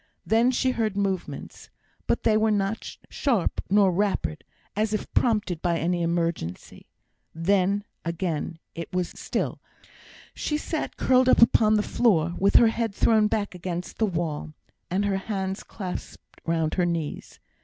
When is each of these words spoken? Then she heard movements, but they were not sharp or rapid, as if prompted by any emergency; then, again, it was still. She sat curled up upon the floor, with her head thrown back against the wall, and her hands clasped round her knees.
Then 0.25 0.49
she 0.49 0.71
heard 0.71 0.97
movements, 0.97 1.69
but 2.07 2.23
they 2.23 2.35
were 2.35 2.49
not 2.49 2.97
sharp 3.07 3.61
or 3.69 3.91
rapid, 3.91 4.43
as 4.75 4.95
if 4.95 5.13
prompted 5.13 5.61
by 5.61 5.77
any 5.77 6.01
emergency; 6.01 6.87
then, 7.35 7.83
again, 8.03 8.57
it 8.73 8.91
was 8.91 9.09
still. 9.09 9.59
She 10.33 10.57
sat 10.57 10.97
curled 10.97 11.29
up 11.29 11.39
upon 11.43 11.75
the 11.75 11.83
floor, 11.83 12.33
with 12.39 12.55
her 12.55 12.69
head 12.69 12.95
thrown 12.95 13.27
back 13.27 13.53
against 13.53 13.99
the 13.99 14.07
wall, 14.07 14.53
and 14.89 15.05
her 15.05 15.17
hands 15.17 15.61
clasped 15.61 16.41
round 16.47 16.73
her 16.73 16.85
knees. 16.87 17.39